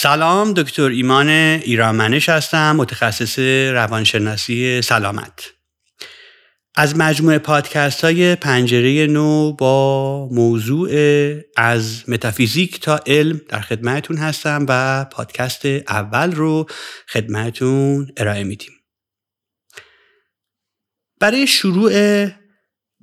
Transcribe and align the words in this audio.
سلام 0.00 0.52
دکتر 0.52 0.82
ایمان 0.82 1.28
ایرانمنش 1.28 2.28
هستم 2.28 2.76
متخصص 2.76 3.38
روانشناسی 3.72 4.82
سلامت. 4.82 5.52
از 6.76 6.96
مجموعه 6.96 7.38
پادکست 7.38 8.04
های 8.04 8.34
پنجره 8.34 9.06
نو 9.06 9.52
با 9.52 10.28
موضوع 10.32 10.90
از 11.56 12.10
متافیزیک 12.10 12.80
تا 12.80 13.00
علم 13.06 13.40
در 13.48 13.60
خدمتون 13.60 14.16
هستم 14.16 14.66
و 14.68 15.04
پادکست 15.04 15.66
اول 15.88 16.32
رو 16.32 16.66
خدمتون 17.08 18.12
ارائه 18.16 18.44
میدیم. 18.44 18.72
برای 21.20 21.46
شروع 21.46 22.26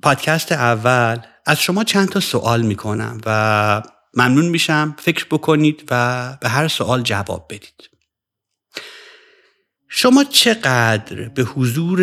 پادکست 0.02 0.52
اول 0.52 1.18
از 1.46 1.60
شما 1.60 1.84
چند 1.84 2.08
تا 2.08 2.20
سوال 2.20 2.62
می‌کنم 2.62 3.20
و 3.26 3.82
ممنون 4.16 4.46
میشم. 4.46 4.96
فکر 4.98 5.26
بکنید 5.30 5.88
و 5.90 6.36
به 6.40 6.48
هر 6.48 6.68
سوال 6.68 7.02
جواب 7.02 7.46
بدید. 7.50 7.90
شما 9.88 10.24
چقدر 10.24 11.28
به 11.28 11.42
حضور 11.42 12.00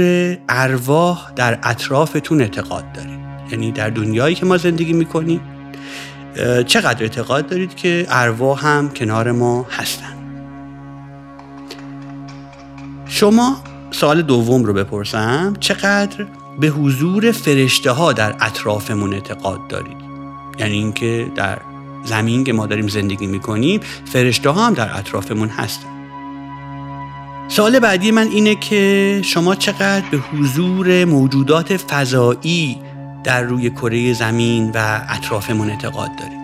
ارواح 0.49 1.31
در 1.35 1.59
اطرافتون 1.63 2.41
اعتقاد 2.41 2.91
دارید؟ 2.91 3.19
یعنی 3.51 3.71
در 3.71 3.89
دنیایی 3.89 4.35
که 4.35 4.45
ما 4.45 4.57
زندگی 4.57 4.93
می‌کنیم 4.93 5.41
چقدر 6.67 7.03
اعتقاد 7.03 7.47
دارید 7.47 7.75
که 7.75 8.05
ارواح 8.09 8.67
هم 8.67 8.89
کنار 8.89 9.31
ما 9.31 9.67
هستن؟ 9.71 10.13
شما 13.07 13.63
سوال 13.91 14.21
دوم 14.21 14.63
رو 14.63 14.73
بپرسم. 14.73 15.55
چقدر 15.59 16.27
به 16.59 16.67
حضور 16.67 17.31
فرشته 17.31 17.91
ها 17.91 18.13
در 18.13 18.35
اطرافمون 18.39 19.13
اعتقاد 19.13 19.67
دارید؟ 19.67 19.97
یعنی 20.59 20.73
اینکه 20.73 21.31
در 21.35 21.61
زمین 22.05 22.43
که 22.43 22.53
ما 22.53 22.65
داریم 22.65 22.87
زندگی 22.87 23.27
می‌کنیم 23.27 23.79
فرشته 24.05 24.49
ها 24.49 24.65
هم 24.67 24.73
در 24.73 24.97
اطرافمون 24.97 25.49
هستن. 25.49 25.87
سوال 27.47 27.79
بعدی 27.79 28.11
من 28.11 28.27
اینه 28.27 28.55
که 28.55 29.21
شما 29.23 29.55
چقدر 29.55 30.03
به 30.11 30.17
حضور 30.17 31.05
موجودات 31.05 31.77
فضایی 31.77 32.77
در 33.23 33.41
روی 33.41 33.69
کره 33.69 34.13
زمین 34.13 34.71
و 34.75 35.01
اطرافمون 35.09 35.69
اعتقاد 35.69 36.15
دارید؟ 36.15 36.43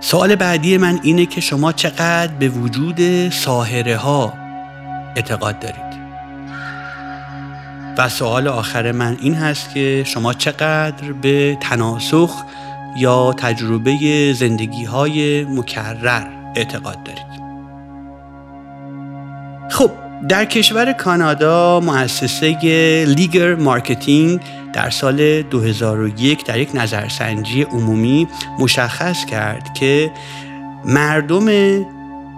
سوال 0.00 0.34
بعدی 0.34 0.76
من 0.76 1.00
اینه 1.02 1.26
که 1.26 1.40
شما 1.40 1.72
چقدر 1.72 2.32
به 2.32 2.48
وجود 2.48 3.28
ساهره 3.30 3.96
ها 3.96 4.32
اعتقاد 5.16 5.58
دارید؟ 5.58 5.92
و 7.98 8.08
سوال 8.08 8.48
آخر 8.48 8.92
من 8.92 9.16
این 9.20 9.34
هست 9.34 9.74
که 9.74 10.04
شما 10.06 10.32
چقدر 10.34 11.12
به 11.12 11.58
تناسخ 11.60 12.44
یا 12.96 13.32
تجربه 13.32 14.32
زندگی 14.32 14.84
های 14.84 15.44
مکرر 15.44 16.26
اعتقاد 16.56 17.02
دارید. 17.02 17.42
خب 19.70 19.90
در 20.28 20.44
کشور 20.44 20.92
کانادا 20.92 21.80
مؤسسه 21.80 22.56
لیگر 23.08 23.54
مارکتینگ 23.54 24.40
در 24.72 24.90
سال 24.90 25.42
2001 25.42 26.44
در 26.44 26.58
یک 26.58 26.70
نظرسنجی 26.74 27.62
عمومی 27.62 28.28
مشخص 28.58 29.24
کرد 29.24 29.74
که 29.74 30.10
مردم 30.84 31.46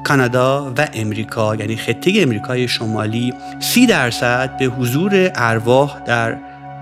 کانادا 0.04 0.72
و 0.76 0.88
امریکا 0.94 1.54
یعنی 1.56 1.76
خطه 1.76 2.12
امریکای 2.16 2.68
شمالی 2.68 3.34
سی 3.60 3.86
درصد 3.86 4.56
به 4.58 4.64
حضور 4.64 5.30
ارواح 5.34 6.00
در 6.06 6.36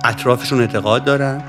اطرافشون 0.05 0.61
اعتقاد 0.61 1.05
دارن. 1.05 1.43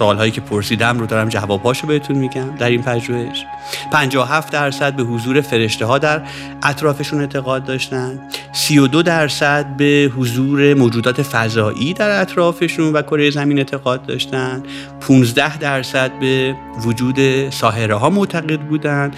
سوالهایی 0.00 0.30
که 0.30 0.40
پرسیدم 0.40 0.98
رو 0.98 1.06
دارم 1.06 1.28
جوابهاشو 1.28 1.86
بهتون 1.86 2.16
میگم 2.18 2.56
در 2.58 2.68
این 2.68 2.82
پژوهش. 2.82 3.44
57 3.92 4.52
درصد 4.52 4.96
به 4.96 5.02
حضور 5.02 5.40
فرشته 5.40 5.86
ها 5.86 5.98
در 5.98 6.22
اطرافشون 6.62 7.20
اعتقاد 7.20 7.64
داشتن. 7.64 8.20
32 8.52 9.02
درصد 9.02 9.76
به 9.76 10.10
حضور 10.16 10.74
موجودات 10.74 11.22
فضایی 11.22 11.94
در 11.94 12.20
اطرافشون 12.20 12.92
و 12.92 13.02
کره 13.02 13.30
زمین 13.30 13.58
اعتقاد 13.58 14.06
داشتن. 14.06 14.62
15 15.00 15.58
درصد 15.58 16.18
به 16.18 16.54
وجود 16.84 17.50
ساحره 17.50 17.94
ها 17.94 18.10
معتقد 18.10 18.60
بودند 18.60 19.16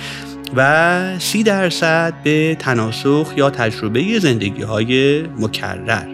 و 0.57 1.19
30 1.19 1.43
درصد 1.43 2.15
به 2.25 2.57
تناسخ 2.59 3.33
یا 3.37 3.51
تجربه 3.51 4.19
زندگی 4.19 4.63
های 4.63 5.23
مکرر 5.23 6.07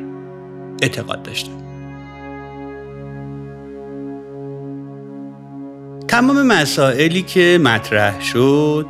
اعتقاد 0.82 1.22
داشتن. 1.22 1.57
تمام 6.08 6.46
مسائلی 6.46 7.22
که 7.22 7.58
مطرح 7.62 8.20
شد 8.20 8.86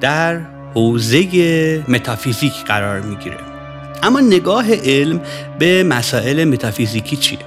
در 0.00 0.40
حوزه 0.74 1.84
متافیزیک 1.88 2.52
قرار 2.66 3.00
می‌گیره 3.00 3.36
اما 4.02 4.20
نگاه 4.20 4.74
علم 4.74 5.20
به 5.58 5.82
مسائل 5.84 6.44
متافیزیکی 6.44 7.16
چیه؟ 7.16 7.38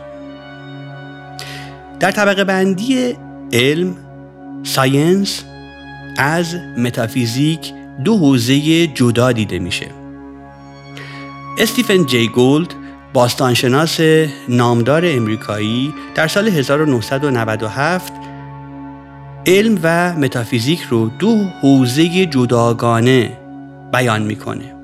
در 2.00 2.11
طبقه 2.11 2.44
بندی 2.44 3.16
علم 3.53 3.95
science 4.64 5.44
از 6.17 6.55
متافیزیک 6.78 7.73
دو 8.03 8.17
حوزه 8.17 8.88
جدا 8.88 9.31
دیده 9.31 9.59
میشه 9.59 9.88
استیفن 11.57 12.05
جی 12.05 12.28
گولد 12.28 12.73
باستانشناس 13.13 14.00
نامدار 14.50 15.05
امریکایی 15.05 15.94
در 16.16 16.28
سال 16.28 16.47
1997 16.47 18.22
علم 19.46 19.80
و 19.84 20.14
متافیزیک 20.14 20.81
رو 20.81 21.12
دو 21.20 21.36
حوزه 21.62 22.26
جداگانه 22.26 23.38
بیان 23.94 24.22
می‌کنه. 24.22 24.76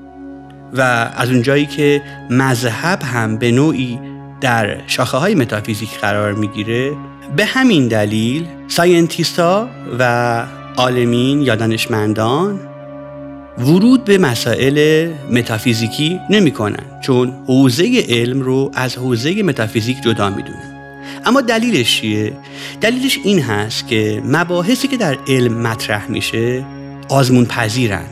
و 0.72 0.80
از 1.16 1.30
اونجایی 1.30 1.66
که 1.66 2.02
مذهب 2.30 3.02
هم 3.02 3.36
به 3.36 3.50
نوعی 3.50 3.98
در 4.40 4.86
شاخه 4.86 5.18
های 5.18 5.34
متافیزیک 5.34 5.98
قرار 6.00 6.32
می‌گیره 6.32 6.92
به 7.36 7.44
همین 7.44 7.88
دلیل 7.88 8.46
ساینتیستا 8.68 9.68
و 9.98 10.44
عالمین 10.76 11.40
یا 11.42 11.54
دانشمندان 11.54 12.60
ورود 13.58 14.04
به 14.04 14.18
مسائل 14.18 15.08
متافیزیکی 15.32 16.20
نمی‌کنن 16.30 17.00
چون 17.00 17.32
حوزه 17.46 18.04
علم 18.08 18.40
رو 18.40 18.70
از 18.74 18.96
حوزه 18.96 19.42
متافیزیک 19.42 20.02
جدا 20.02 20.30
می‌دونن. 20.30 20.69
اما 21.26 21.40
دلیلش 21.40 22.00
چیه؟ 22.00 22.32
دلیلش 22.80 23.18
این 23.24 23.42
هست 23.42 23.88
که 23.88 24.22
مباحثی 24.24 24.88
که 24.88 24.96
در 24.96 25.18
علم 25.28 25.54
مطرح 25.54 26.10
میشه 26.10 26.64
آزمون 27.08 27.44
پذیرن 27.44 28.04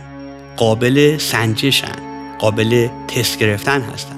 قابل 0.57 1.19
سنجشن 1.19 1.97
قابل 2.39 2.89
تست 3.09 3.39
گرفتن 3.39 3.83
هستن. 3.83 4.17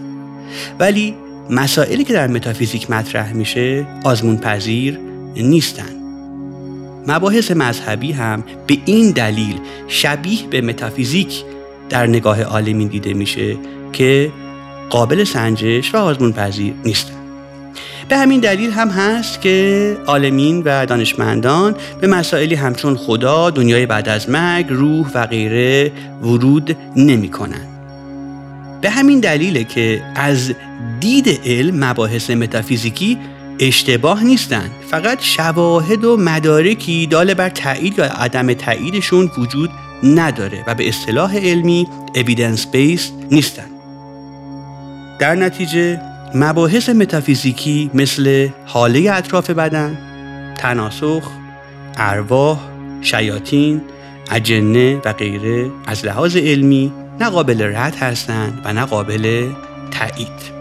ولی 0.79 1.15
مسائلی 1.51 2.05
که 2.05 2.13
در 2.13 2.27
متافیزیک 2.27 2.91
مطرح 2.91 3.33
میشه 3.33 3.87
آزمون 4.05 4.37
پذیر 4.37 4.99
نیستن. 5.37 6.01
مباحث 7.07 7.51
مذهبی 7.51 8.13
هم 8.13 8.45
به 8.67 8.79
این 8.85 9.11
دلیل 9.11 9.61
شبیه 9.89 10.47
به 10.51 10.61
متافیزیک 10.61 11.43
در 11.89 12.07
نگاه 12.07 12.43
عالمین 12.43 12.89
دیده 12.89 13.15
میشه 13.15 13.57
که 13.93 14.33
قابل 14.91 15.25
سنجش 15.25 15.95
و 15.95 15.97
آزمون 15.97 16.33
پذیر 16.33 16.75
نیستن. 16.85 17.20
به 18.11 18.19
همین 18.19 18.41
دلیل 18.41 18.71
هم 18.71 18.89
هست 18.89 19.41
که 19.41 19.97
عالمین 20.07 20.63
و 20.65 20.87
دانشمندان 20.87 21.75
به 22.01 22.07
مسائلی 22.07 22.55
همچون 22.55 22.97
خدا، 22.97 23.51
دنیای 23.51 23.87
بعد 23.87 24.09
از 24.09 24.31
مرگ، 24.31 24.67
روح 24.69 25.11
و 25.15 25.27
غیره 25.27 25.93
ورود 26.23 26.77
نمی 26.97 27.29
کنن. 27.29 27.67
به 28.81 28.91
همین 28.91 29.21
دلیله 29.21 29.65
که 29.65 30.03
از 30.15 30.53
دید 31.01 31.41
علم 31.47 31.85
مباحث 31.85 32.31
متافیزیکی 32.31 33.19
اشتباه 33.61 34.25
نیستند 34.25 34.71
فقط 34.91 35.21
شواهد 35.21 36.05
و 36.05 36.17
مدارکی 36.17 37.07
داله 37.07 37.35
بر 37.35 37.49
تایید 37.49 37.99
یا 37.99 38.05
عدم 38.05 38.53
تاییدشون 38.53 39.31
وجود 39.39 39.71
نداره 40.03 40.65
و 40.67 40.75
به 40.75 40.89
اصطلاح 40.89 41.37
علمی 41.37 41.89
evidence 42.15 42.61
based 42.61 43.13
نیستن 43.31 43.67
در 45.19 45.35
نتیجه 45.35 46.10
مباحث 46.35 46.89
متافیزیکی 46.89 47.91
مثل 47.95 48.49
حاله 48.67 49.13
اطراف 49.13 49.51
بدن، 49.51 49.99
تناسخ، 50.59 51.31
ارواح، 51.97 52.59
شیاطین، 53.03 53.81
اجنه 54.31 54.97
و 55.05 55.13
غیره 55.13 55.71
از 55.87 56.05
لحاظ 56.05 56.37
علمی 56.37 56.93
نه 57.21 57.29
قابل 57.31 57.63
رد 57.63 57.97
هستند 57.97 58.61
و 58.65 58.73
نه 58.73 58.85
قابل 58.85 59.51
تایید. 59.91 60.61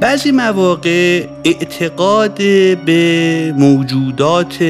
بعضی 0.00 0.30
مواقع 0.30 1.26
اعتقاد 1.44 2.36
به 2.84 3.54
موجودات 3.56 4.62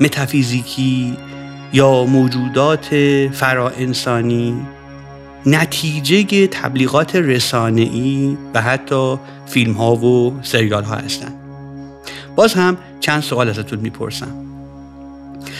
متافیزیکی 0.00 1.16
یا 1.72 2.04
موجودات 2.04 2.86
فراانسانی 3.32 4.54
نتیجه 5.46 6.46
تبلیغات 6.46 7.16
رسانه‌ای 7.16 8.36
و 8.54 8.62
حتی 8.62 9.16
فیلم 9.46 9.72
ها 9.72 9.96
و 9.96 10.38
سریال 10.42 10.84
ها 10.84 10.94
هستند. 10.94 11.34
باز 12.36 12.54
هم 12.54 12.76
چند 13.00 13.22
سوال 13.22 13.48
ازتون 13.48 13.78
می‌پرسم. 13.78 14.48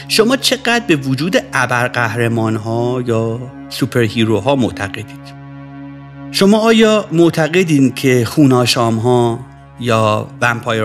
شما 0.07 0.35
چقدر 0.35 0.85
به 0.87 0.95
وجود 0.95 1.37
ابرقهرمان 1.53 2.55
ها 2.55 3.03
یا 3.07 3.51
سوپر 3.69 4.07
ها 4.45 4.55
معتقدید 4.55 5.39
شما 6.31 6.59
آیا 6.59 7.05
معتقدین 7.11 7.93
که 7.93 8.25
خوناشام 8.25 8.97
ها 8.97 9.39
یا 9.79 10.27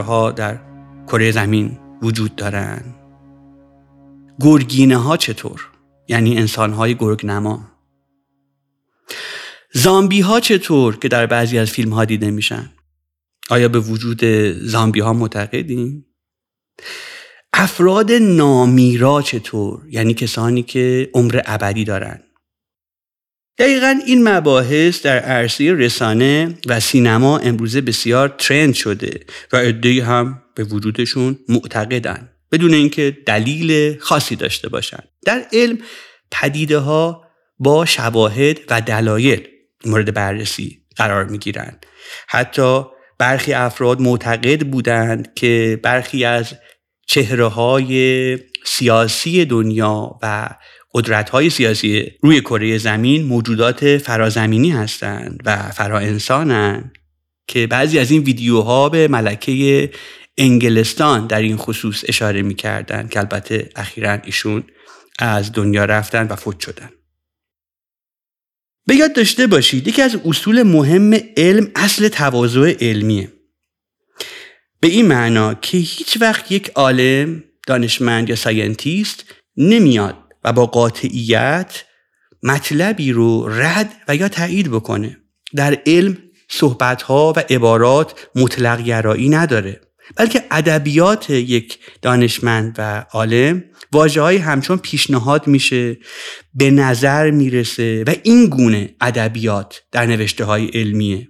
ها 0.06 0.30
در 0.30 0.58
کره 1.06 1.30
زمین 1.30 1.78
وجود 2.02 2.36
دارن 2.36 2.80
گرگینه 4.40 4.96
ها 4.96 5.16
چطور 5.16 5.68
یعنی 6.08 6.38
انسان 6.38 6.72
های 6.72 6.94
گرگ 6.94 7.26
نما 7.26 7.60
زامبی 9.72 10.20
ها 10.20 10.40
چطور 10.40 10.96
که 10.96 11.08
در 11.08 11.26
بعضی 11.26 11.58
از 11.58 11.70
فیلم 11.70 11.92
ها 11.92 12.04
دیده 12.04 12.30
میشن؟ 12.30 12.70
آیا 13.50 13.68
به 13.68 13.78
وجود 13.78 14.24
زامبی 14.54 15.00
ها 15.00 15.12
معتقدین؟ 15.12 16.04
افراد 17.52 18.12
نامیرا 18.12 19.22
چطور؟ 19.22 19.82
یعنی 19.90 20.14
کسانی 20.14 20.62
که 20.62 21.10
عمر 21.14 21.40
ابدی 21.46 21.84
دارن. 21.84 22.20
دقیقا 23.58 24.00
این 24.06 24.28
مباحث 24.28 25.02
در 25.02 25.18
عرصه 25.18 25.72
رسانه 25.72 26.58
و 26.66 26.80
سینما 26.80 27.38
امروزه 27.38 27.80
بسیار 27.80 28.28
ترند 28.28 28.74
شده 28.74 29.20
و 29.52 29.56
عدهای 29.56 30.00
هم 30.00 30.42
به 30.54 30.64
وجودشون 30.64 31.38
معتقدن 31.48 32.28
بدون 32.52 32.74
اینکه 32.74 33.18
دلیل 33.26 33.98
خاصی 33.98 34.36
داشته 34.36 34.68
باشند 34.68 35.08
در 35.24 35.46
علم 35.52 35.78
پدیده 36.30 36.78
ها 36.78 37.23
با 37.58 37.84
شواهد 37.84 38.60
و 38.70 38.80
دلایل 38.80 39.48
مورد 39.84 40.14
بررسی 40.14 40.82
قرار 40.96 41.24
می 41.24 41.38
گیرند 41.38 41.86
حتی 42.28 42.82
برخی 43.18 43.52
افراد 43.52 44.00
معتقد 44.00 44.66
بودند 44.66 45.34
که 45.34 45.80
برخی 45.82 46.24
از 46.24 46.54
چهره 47.06 47.46
های 47.46 48.38
سیاسی 48.64 49.44
دنیا 49.44 50.18
و 50.22 50.48
قدرت 50.94 51.30
های 51.30 51.50
سیاسی 51.50 52.12
روی 52.22 52.40
کره 52.40 52.78
زمین 52.78 53.24
موجودات 53.24 53.98
فرازمینی 53.98 54.70
هستند 54.70 55.40
و 55.44 55.56
فرا 55.56 55.98
انسانند 55.98 56.92
که 57.46 57.66
بعضی 57.66 57.98
از 57.98 58.10
این 58.10 58.22
ویدیوها 58.22 58.88
به 58.88 59.08
ملکه 59.08 59.90
انگلستان 60.38 61.26
در 61.26 61.42
این 61.42 61.56
خصوص 61.56 62.04
اشاره 62.08 62.42
می 62.42 62.54
کردن 62.54 63.08
که 63.08 63.18
البته 63.18 63.68
اخیرا 63.76 64.18
ایشون 64.24 64.62
از 65.18 65.52
دنیا 65.52 65.84
رفتن 65.84 66.26
و 66.26 66.36
فوت 66.36 66.60
شدن. 66.60 66.90
به 68.86 68.94
یاد 68.94 69.12
داشته 69.12 69.46
باشید 69.46 69.88
یکی 69.88 70.02
از 70.02 70.16
اصول 70.24 70.62
مهم 70.62 71.14
علم 71.36 71.70
اصل 71.76 72.08
تواضع 72.08 72.76
علمیه. 72.80 73.32
به 74.80 74.88
این 74.88 75.06
معنا 75.06 75.54
که 75.54 75.78
هیچ 75.78 76.18
وقت 76.20 76.52
یک 76.52 76.70
عالم 76.74 77.44
دانشمند 77.66 78.28
یا 78.28 78.36
scientist 78.36 79.24
نمیاد 79.56 80.16
و 80.44 80.52
با 80.52 80.66
قاطعیت 80.66 81.84
مطلبی 82.42 83.12
رو 83.12 83.48
رد 83.48 83.92
و 84.08 84.16
یا 84.16 84.28
تایید 84.28 84.70
بکنه. 84.70 85.18
در 85.54 85.78
علم 85.86 86.18
صحبتها 86.48 87.32
و 87.36 87.42
عبارات 87.50 88.28
مطلق 88.34 88.82
گرایی 88.82 89.28
نداره 89.28 89.80
بلکه 90.16 90.44
ادبیات 90.50 91.30
یک 91.30 91.78
دانشمند 92.02 92.74
و 92.78 93.06
عالم 93.12 93.64
واژه 93.94 94.20
های 94.20 94.36
همچون 94.36 94.76
پیشنهاد 94.76 95.46
میشه 95.46 95.96
به 96.54 96.70
نظر 96.70 97.30
می‌رسه 97.30 98.04
و 98.06 98.14
این 98.22 98.46
گونه 98.46 98.94
ادبیات 99.00 99.82
در 99.92 100.06
نوشته 100.06 100.44
های 100.44 100.66
علمیه. 100.66 101.28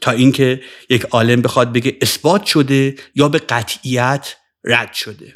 تا 0.00 0.10
اینکه 0.10 0.60
یک 0.90 1.02
عالم 1.02 1.42
بخواد 1.42 1.72
بگه 1.72 1.96
اثبات 2.00 2.44
شده 2.44 2.94
یا 3.14 3.28
به 3.28 3.38
قطعیت 3.38 4.34
رد 4.64 4.92
شده. 4.92 5.32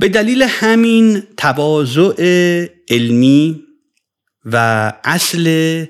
به 0.00 0.08
دلیل 0.08 0.42
همین 0.42 1.22
تواضع 1.36 2.14
علمی 2.90 3.62
و 4.44 4.56
اصل 5.04 5.84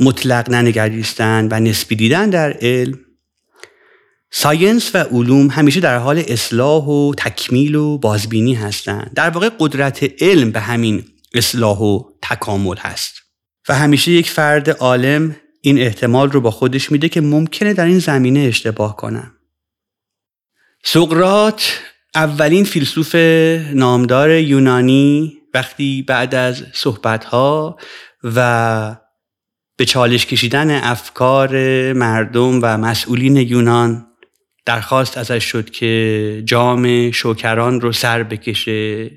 مطلق 0.00 0.50
ننگریستن 0.50 1.48
و 1.50 1.60
نسبی 1.60 1.96
دیدن 1.96 2.30
در 2.30 2.52
علم 2.52 2.98
ساینس 4.30 4.94
و 4.94 4.98
علوم 4.98 5.50
همیشه 5.50 5.80
در 5.80 5.98
حال 5.98 6.22
اصلاح 6.28 6.84
و 6.84 7.14
تکمیل 7.18 7.74
و 7.74 7.98
بازبینی 7.98 8.54
هستند 8.54 9.10
در 9.14 9.30
واقع 9.30 9.50
قدرت 9.58 10.22
علم 10.22 10.50
به 10.50 10.60
همین 10.60 11.04
اصلاح 11.34 11.78
و 11.78 12.02
تکامل 12.22 12.76
هست. 12.76 13.14
و 13.68 13.74
همیشه 13.74 14.10
یک 14.10 14.30
فرد 14.30 14.70
عالم 14.70 15.36
این 15.60 15.78
احتمال 15.78 16.30
رو 16.30 16.40
با 16.40 16.50
خودش 16.50 16.92
میده 16.92 17.08
که 17.08 17.20
ممکنه 17.20 17.74
در 17.74 17.84
این 17.84 17.98
زمینه 17.98 18.40
اشتباه 18.40 18.96
کنم 18.96 19.32
سقرات 20.84 21.80
اولین 22.14 22.64
فیلسوف 22.64 23.14
نامدار 23.74 24.30
یونانی 24.30 25.38
وقتی 25.54 26.02
بعد 26.02 26.34
از 26.34 26.64
صحبتها 26.72 27.78
و 28.24 28.96
به 29.76 29.84
چالش 29.84 30.26
کشیدن 30.26 30.70
افکار 30.70 31.52
مردم 31.92 32.58
و 32.62 32.78
مسئولین 32.78 33.36
یونان 33.36 34.06
درخواست 34.70 35.18
ازش 35.18 35.44
شد 35.44 35.70
که 35.70 36.42
جام 36.44 37.10
شوکران 37.10 37.80
رو 37.80 37.92
سر 37.92 38.22
بکشه 38.22 39.10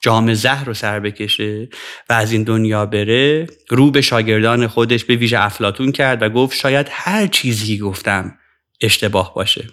جام 0.00 0.34
زهر 0.34 0.64
رو 0.64 0.74
سر 0.74 1.00
بکشه 1.00 1.68
و 2.08 2.12
از 2.12 2.32
این 2.32 2.42
دنیا 2.42 2.86
بره. 2.86 3.46
رو 3.68 3.90
به 3.90 4.00
شاگردان 4.00 4.66
خودش 4.66 5.04
به 5.04 5.16
ویژه 5.16 5.44
افلاتون 5.44 5.92
کرد 5.92 6.22
و 6.22 6.28
گفت 6.28 6.56
شاید 6.56 6.86
هر 6.90 7.26
چیزی 7.26 7.78
گفتم 7.78 8.38
اشتباه 8.80 9.34
باشه. 9.34 9.64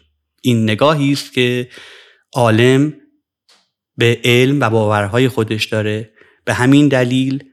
این 0.41 0.63
نگاهی 0.63 1.11
است 1.11 1.33
که 1.33 1.69
عالم 2.33 2.93
به 3.97 4.21
علم 4.23 4.59
و 4.59 4.69
باورهای 4.69 5.27
خودش 5.27 5.65
داره. 5.65 6.13
به 6.45 6.53
همین 6.53 6.87
دلیل 6.87 7.43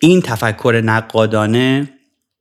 این 0.00 0.22
تفکر 0.22 0.82
نقادانه 0.84 1.92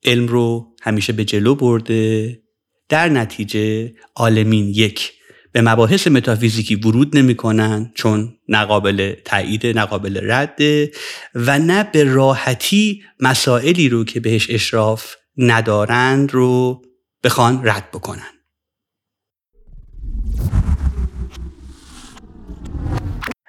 علم 0.06 0.27
رو 0.27 0.75
همیشه 0.82 1.13
به 1.13 1.25
جلو 1.25 1.56
برده. 1.56 2.42
در 2.90 3.10
نتیجه 3.10 3.94
عالمین 4.16 4.70
یک 4.70 5.12
به 5.52 5.62
مباحث 5.62 6.08
متافیزیکی 6.08 6.75
ورود 6.75 7.18
نمی‌کنن 7.18 7.92
چون 7.96 8.38
نقابل 8.50 9.16
تایید 9.25 9.68
نقابل 9.68 10.20
رده 10.32 10.92
و 11.36 11.60
نه 11.60 11.84
به 11.84 12.04
راحتی 12.04 13.04
مسائلی 13.20 13.90
رو 13.90 14.04
که 14.04 14.20
بهش 14.20 14.50
اشراف 14.50 15.16
ندارند 15.38 16.32
رو 16.32 16.82
بخوان 17.24 17.62
رد 17.63 17.92
بکنن. 17.92 18.30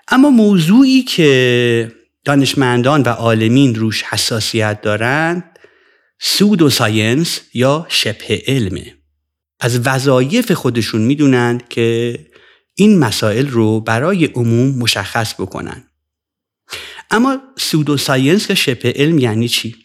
اما 0.09 0.31
موضوعی 0.31 1.03
که 1.03 1.93
دانشمندان 2.25 3.03
و 3.03 3.09
عالمین 3.09 3.75
روش 3.75 4.03
حساسیت 4.03 4.81
دارند 4.83 5.59
سودو 6.21 6.71
ساینس 6.71 7.41
یا 7.55 7.87
شبه 7.89 8.43
علمه. 8.47 9.04
از 9.65 9.81
وظایف 9.87 10.53
خودشون 10.53 11.01
می‌دونند 11.01 11.69
که 11.69 12.19
این 12.75 12.99
مسائل 12.99 13.47
رو 13.47 13.81
برای 13.81 14.25
عموم 14.25 14.79
مشخص 14.79 15.35
بکنن. 15.35 15.85
اما 17.11 17.39
سودو 17.59 17.97
ساینس 17.97 18.51
یا 18.51 18.57
شبه 18.57 18.93
علم 18.97 19.19
یعنی 19.19 19.49
چی؟ 19.49 19.77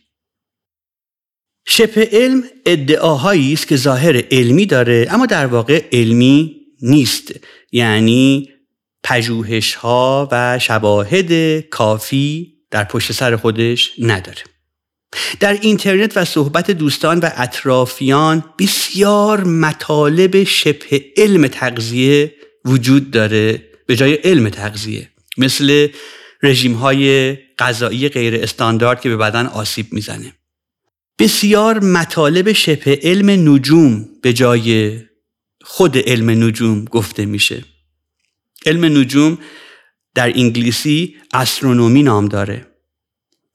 شبه 1.67 2.09
علم 2.11 2.43
ادعاهایی 2.65 3.53
است 3.53 3.67
که 3.67 3.75
ظاهر 3.75 4.23
علمی 4.31 4.65
داره 4.65 5.07
اما 5.09 5.25
در 5.25 5.45
واقع 5.45 5.83
علمی 5.91 6.55
نیست. 6.81 7.31
یعنی 7.71 8.49
پژوهش 9.03 9.73
ها 9.73 10.29
و 10.31 10.59
شواهد 10.59 11.59
کافی 11.59 12.53
در 12.71 12.83
پشت 12.83 13.11
سر 13.11 13.35
خودش 13.35 13.91
نداره. 13.99 14.43
در 15.39 15.53
اینترنت 15.53 16.17
و 16.17 16.25
صحبت 16.25 16.71
دوستان 16.71 17.19
و 17.19 17.29
اطرافیان 17.35 18.43
بسیار 18.59 19.43
مطالب 19.43 20.43
شبه 20.43 21.05
علم 21.17 21.47
تغذیه 21.47 22.35
وجود 22.65 23.11
داره 23.11 23.69
به 23.85 23.95
جای 23.95 24.13
علم 24.13 24.49
تغذیه. 24.49 25.09
مثل 25.37 25.87
رژیم 26.43 26.73
های 26.73 27.35
غذایی 27.59 28.09
غیر 28.09 28.35
استاندارد 28.35 29.01
که 29.01 29.09
به 29.09 29.17
بدن 29.17 29.45
آسیب 29.45 29.87
می‌زنه. 29.91 30.33
بسیار 31.19 31.79
مطالب 31.79 32.51
شبه 32.51 32.99
علم 33.03 33.53
نجوم 33.53 34.09
به 34.21 34.33
جای 34.33 34.99
خود 35.61 35.97
علم 35.97 36.43
نجوم 36.43 36.85
گفته 36.85 37.25
میشه. 37.25 37.63
علم 38.65 38.97
نجوم 38.97 39.37
در 40.15 40.31
انگلیسی 40.35 41.15
استرونومی 41.33 42.03
نام 42.03 42.27
داره. 42.27 42.68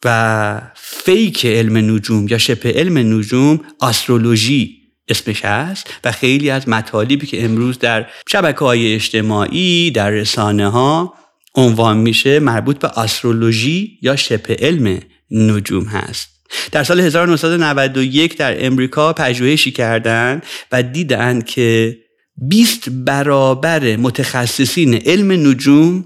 و 0.04 0.60
فیک 0.74 1.46
علم 1.46 1.76
نجوم 1.76 2.28
یا 2.28 2.38
شبه 2.38 2.72
علم 2.72 2.98
نجوم 3.18 3.60
استرولوژی 3.80 4.84
اسمش 5.08 5.44
هست 5.44 5.94
و 6.04 6.12
خیلی 6.12 6.50
از 6.50 6.68
مطالبی 6.68 7.26
که 7.26 7.44
امروز 7.44 7.78
در 7.78 8.06
شبکه 8.28 8.58
های 8.58 8.94
اجتماعی 8.94 9.90
در 9.90 10.10
رسانه 10.10 10.68
ها 10.68 11.14
عنوان 11.54 11.96
میشه 11.96 12.40
مربوط 12.40 12.78
به 12.78 12.98
استرولوژی 12.98 13.98
یا 14.02 14.16
شبه 14.16 14.56
علم 14.60 15.00
نجوم 15.30 15.84
هست. 15.84 16.28
در 16.72 16.84
سال 16.84 17.00
1991 17.00 18.36
در 18.36 18.66
امریکا 18.66 19.12
پژوهشی 19.12 19.70
کردند 19.70 20.42
و 20.72 20.82
دیدند 20.82 21.44
که 21.46 21.98
20 22.36 22.88
برابر 22.90 23.96
متخصصین 23.96 24.94
علم 24.94 25.48
نجوم 25.48 26.04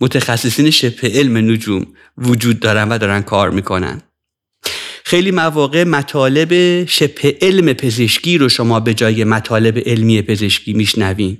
متخصصین 0.00 0.70
شبه 0.70 1.08
علم 1.08 1.36
نجوم 1.36 1.86
وجود 2.18 2.60
دارن 2.60 2.88
و 2.88 2.98
دارن 2.98 3.22
کار 3.22 3.50
می‌کنن. 3.50 4.02
خیلی 5.04 5.30
مواقع 5.30 5.84
مطالب 5.84 6.84
شبه 6.84 7.38
علم 7.42 7.72
پزشکی 7.72 8.38
رو 8.38 8.48
شما 8.48 8.80
به 8.80 8.94
جای 8.94 9.24
مطالب 9.24 9.78
علمی 9.78 10.22
پزشکی 10.22 10.72
میشنوین. 10.72 11.38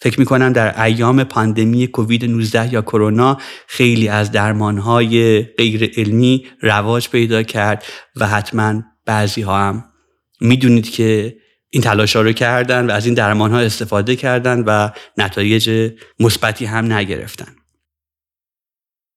فکر 0.00 0.20
می‌کنم 0.20 0.52
در 0.52 0.82
ایام 0.82 1.24
پاندمی 1.24 1.86
کووید 1.86 2.24
19 2.24 2.72
یا 2.72 2.82
کرونا 2.82 3.38
خیلی 3.66 4.08
از 4.08 4.32
درمانهای 4.32 5.42
غیر 5.42 5.92
علمی 5.96 6.46
رواج 6.60 7.08
پیدا 7.08 7.42
کرد 7.42 7.84
و 8.16 8.26
حتما 8.26 8.82
بعضی 9.06 9.42
ها 9.42 9.58
هم 9.58 9.84
می‌دونید 10.40 10.90
که 10.90 11.36
این 11.70 11.82
تلاش 11.82 12.16
ها 12.16 12.22
رو 12.22 12.32
کردن 12.32 12.86
و 12.86 12.90
از 12.90 13.06
این 13.06 13.14
درمان 13.14 13.50
ها 13.50 13.58
استفاده 13.58 14.16
کردن 14.16 14.60
و 14.60 14.90
نتایج 15.18 15.92
مثبتی 16.20 16.64
هم 16.64 16.92
نگرفتن. 16.92 17.56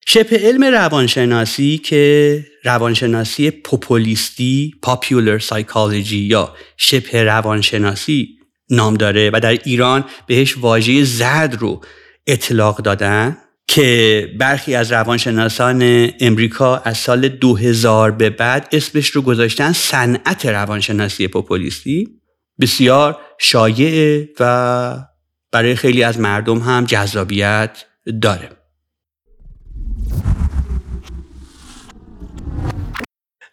شبه 0.10 0.38
علم 0.38 0.64
روانشناسی 0.64 1.78
که 1.78 2.46
روانشناسی 2.64 3.52
پوپولیستی 3.52 4.74
پاپیولر 4.82 5.40
سایکولوژی 5.40 6.18
یا 6.18 6.56
شبه 6.78 7.24
روانشناسی 7.24 8.28
نام 8.70 8.94
داره 8.94 9.32
و 9.34 9.40
در 9.40 9.52
ایران 9.52 10.06
بهش 10.28 10.58
واژه 10.58 11.04
زرد 11.04 11.56
رو 11.56 11.82
اطلاق 12.28 12.78
دادن 12.78 13.38
که 13.68 14.32
برخی 14.40 14.76
از 14.76 14.92
روانشناسان 14.92 16.10
امریکا 16.20 16.78
از 16.78 16.98
سال 16.98 17.28
2000 17.28 18.12
به 18.12 18.30
بعد 18.30 18.70
اسمش 18.72 19.10
رو 19.10 19.22
گذاشتن 19.22 19.72
صنعت 19.72 20.46
روانشناسی 20.46 21.28
پوپولیستی. 21.28 22.08
بسیار 22.62 23.18
شایعه 23.40 24.30
و 24.40 24.98
برای 25.52 25.76
خیلی 25.76 26.04
از 26.04 26.20
مردم 26.20 26.60
هم 26.60 26.86
جذابیت 26.86 27.86
داره. 28.22 28.57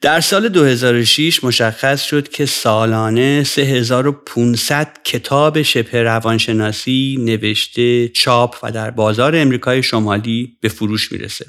در 0.04 0.20
سال 0.20 0.48
2006 0.48 1.44
مشخص 1.44 2.02
شد 2.02 2.28
که 2.28 2.46
سالانه 2.46 3.44
3500 3.44 4.98
کتاب 5.04 5.62
شبه 5.62 6.02
روانشناسی 6.02 7.16
نوشته 7.20 8.08
چاپ 8.08 8.56
و 8.62 8.72
در 8.72 8.90
بازار 8.90 9.36
امریکای 9.36 9.82
شمالی 9.82 10.56
به 10.60 10.68
فروش 10.68 11.12
می‌رسه. 11.12 11.46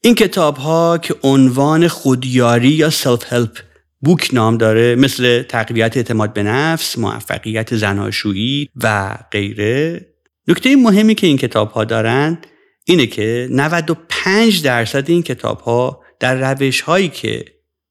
این 0.00 0.14
کتاب 0.14 0.56
ها 0.56 0.98
که 0.98 1.14
عنوان 1.22 1.88
خودیاری 1.88 2.68
یا 2.68 2.90
سلف 2.90 3.32
هلپ 3.32 3.58
بوک 4.00 4.30
نام 4.32 4.56
داره 4.58 4.94
مثل 4.94 5.42
تقویت 5.42 5.96
اعتماد 5.96 6.32
به 6.32 6.42
نفس، 6.42 6.98
موفقیت 6.98 7.76
زناشویی 7.76 8.68
و 8.82 9.16
غیره. 9.32 10.06
نکته 10.48 10.76
مهمی 10.76 11.14
که 11.14 11.26
این 11.26 11.36
کتاب 11.36 11.70
ها 11.70 11.84
دارن 11.84 12.38
اینه 12.84 13.06
که 13.06 13.48
95 13.50 14.62
درصد 14.62 15.10
این 15.10 15.22
کتاب 15.22 15.60
ها 15.60 16.07
در 16.20 16.54
روش 16.54 16.80
هایی 16.80 17.08
که 17.08 17.44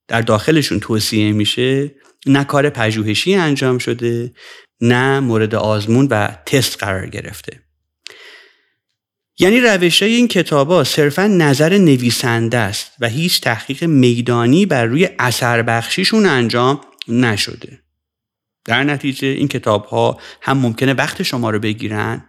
در 0.07 0.21
داخلشون 0.21 0.79
توصیه 0.79 1.31
میشه 1.31 1.95
نه 2.25 2.43
کار 2.43 2.69
پژوهشی 2.69 3.35
انجام 3.35 3.77
شده 3.77 4.33
نه 4.81 5.19
مورد 5.19 5.55
آزمون 5.55 6.07
و 6.11 6.27
تست 6.45 6.83
قرار 6.83 7.07
گرفته. 7.07 7.61
یعنی 9.39 9.59
روش 9.59 10.03
های 10.03 10.15
این 10.15 10.27
کتاب 10.27 10.67
ها 10.71 10.83
صرفا 10.83 11.27
نظر 11.27 11.77
نویسنده 11.77 12.57
است 12.57 12.91
و 12.99 13.07
هیچ 13.07 13.41
تحقیق 13.41 13.83
میدانی 13.83 14.65
بر 14.65 14.85
روی 14.85 15.09
اثر 15.19 15.61
بخشیشون 15.61 16.25
انجام 16.25 16.81
نشده. 17.07 17.79
در 18.65 18.83
نتیجه 18.83 19.27
این 19.27 19.47
کتاب 19.47 19.85
ها 19.85 20.19
هم 20.41 20.57
ممکنه 20.57 20.93
وقت 20.93 21.23
شما 21.23 21.49
رو 21.49 21.59
بگیرن 21.59 22.25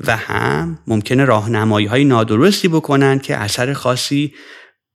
و 0.00 0.16
هم 0.16 0.78
ممکنه 0.86 1.24
راهنمایی 1.24 1.86
های 1.86 2.04
نادرستی 2.04 2.68
بکنن 2.68 3.18
که 3.18 3.36
اثر 3.36 3.72
خاصی 3.72 4.34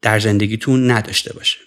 در 0.02 0.20
زندگیتون 0.20 0.92
نداشته 0.92 1.34
باشه 1.34 1.58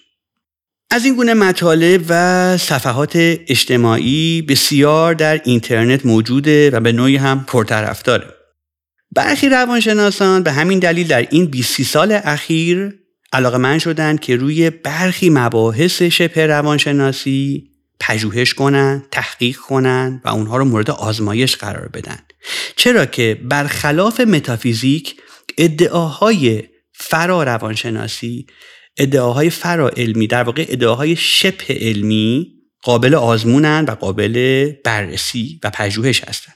از 0.91 1.05
این 1.05 1.15
گونه 1.15 1.33
مطالب 1.33 2.05
و 2.09 2.57
صفحات 2.57 3.11
اجتماعی 3.15 4.41
بسیار 4.41 5.13
در 5.13 5.41
اینترنت 5.43 6.05
موجوده 6.05 6.69
و 6.69 6.79
به 6.79 6.91
نوعی 6.91 7.17
هم 7.17 7.43
پرطرفداره 7.47 8.27
برخی 9.11 9.49
روانشناسان 9.49 10.43
به 10.43 10.51
همین 10.51 10.79
دلیل 10.79 11.07
در 11.07 11.27
این 11.31 11.45
20 11.45 11.81
سال 11.81 12.19
اخیر 12.23 12.93
علاقه 13.33 13.57
من 13.57 13.79
شدن 13.79 14.17
که 14.17 14.35
روی 14.35 14.69
برخی 14.69 15.29
مباحث 15.29 16.01
شبه 16.01 16.47
روانشناسی 16.47 17.71
پژوهش 17.99 18.53
کنن، 18.53 19.03
تحقیق 19.11 19.57
کنن 19.57 20.21
و 20.25 20.29
اونها 20.29 20.57
رو 20.57 20.65
مورد 20.65 20.91
آزمایش 20.91 21.55
قرار 21.55 21.87
بدن. 21.87 22.17
چرا 22.75 23.05
که 23.05 23.41
برخلاف 23.43 24.19
متافیزیک 24.19 25.15
ادعاهای 25.57 26.63
فرا 27.01 27.43
روانشناسی 27.43 28.47
ادعاهای 28.97 29.49
فرا 29.49 29.89
علمی 29.89 30.27
در 30.27 30.43
واقع 30.43 30.65
ادعاهای 30.69 31.15
شبه 31.15 31.65
علمی 31.69 32.47
قابل 32.83 33.15
آزمونن 33.15 33.85
و 33.87 33.91
قابل 33.91 34.65
بررسی 34.83 35.59
و 35.63 35.69
پژوهش 35.69 36.23
هستند 36.23 36.55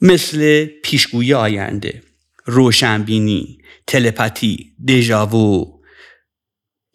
مثل 0.00 0.64
پیشگویی 0.64 1.34
آینده 1.34 2.02
روشنبینی 2.44 3.58
تلپاتی 3.86 4.72
دژاوو 4.88 5.64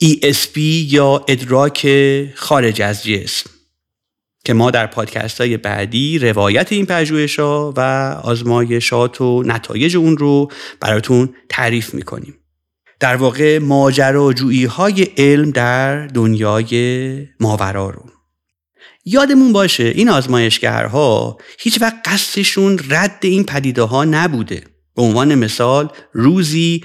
ESP 0.04 0.58
یا 0.88 1.26
ادراک 1.28 1.88
خارج 2.36 2.82
از 2.82 3.04
جسم 3.04 3.50
که 4.46 4.54
ما 4.54 4.72
در 4.72 4.88
پادکست 4.88 5.42
های 5.42 5.58
بعدی 5.58 6.20
روایت 6.20 6.72
این 6.72 6.86
پژوهش 6.86 7.40
ها 7.40 7.74
و 7.78 7.82
آزمایشات 8.24 9.22
و 9.22 9.44
نتایج 9.46 9.98
اون 9.98 10.18
رو 10.18 10.52
براتون 10.80 11.36
تعریف 11.50 11.94
می‌کنیم. 11.94 12.39
در 13.00 13.16
واقع 13.16 13.60
ماجراجویی 13.60 14.66
های 14.66 15.04
علم 15.18 15.52
در 15.52 16.08
دنیای 16.08 17.28
ماورا 17.40 17.90
رو. 17.90 18.06
یادمون 19.06 19.54
باشه 19.54 19.84
این 19.84 20.10
آزمایشگرها 20.10 21.38
هیچ 21.60 21.82
وقت 21.82 21.96
قصدشون 22.06 22.80
رد 22.90 23.20
این 23.22 23.44
پدیده 23.44 23.82
ها 23.82 24.06
نبوده. 24.06 24.64
به 24.96 25.02
عنوان 25.02 25.36
مثال 25.36 25.92
روزی 26.14 26.84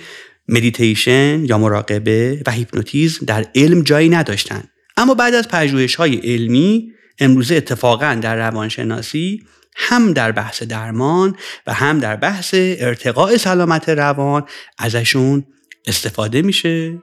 مدیتیشن 0.49 1.45
یا 1.45 1.59
مراقبه 1.59 2.43
و 2.47 2.51
هیپنوتیزم 2.51 3.27
در 3.27 3.47
علم 3.55 3.83
جایی 3.83 4.09
نداشتن. 4.09 4.65
اما 4.97 5.15
بعد 5.15 5.35
از 5.35 5.49
پژوهش 5.49 5.95
های 5.95 6.17
علمی 6.17 6.93
امروزه 7.19 7.55
اتفاقا 7.55 8.19
در 8.23 8.37
روانشناسی 8.37 9.43
هم 9.77 10.13
در 10.13 10.33
بحث 10.33 10.63
درمان 10.63 11.37
و 11.67 11.73
هم 11.73 11.99
در 11.99 12.17
بحث 12.17 12.55
ارتقاء 12.55 13.37
سلامت 13.37 13.89
روان 13.89 14.45
ازشون 14.79 15.45
استفاده 15.87 16.43
میشه. 16.43 16.99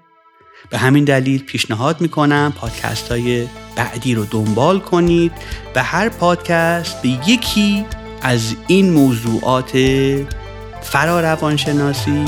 به 0.70 0.78
همین 0.78 1.04
دلیل 1.04 1.44
پیشنهاد 1.44 2.02
می‌کنم 2.02 2.54
پادکست 2.56 3.12
های 3.12 3.48
بعدی 3.76 4.16
رو 4.16 4.26
دنبال 4.26 4.80
کنید 4.80 5.32
و 5.76 5.84
هر 5.84 6.10
پادکست 6.10 7.02
به 7.02 7.10
یکی 7.28 7.86
از 8.22 8.56
این 8.68 8.94
موضوعات 8.94 9.72
فرا 10.82 11.22
روانشناسی 11.22 12.26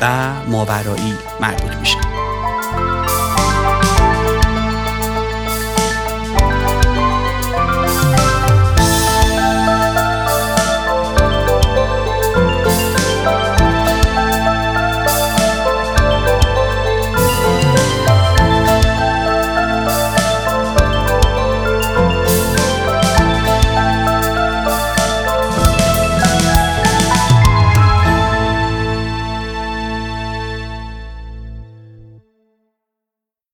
و 0.00 0.32
ماورایی 0.48 1.14
مربوط 1.40 1.76
میشه. 1.76 2.11